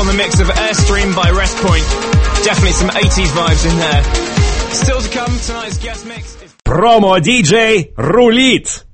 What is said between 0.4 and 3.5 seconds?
of Airstream by Rest Point. Definitely some 80s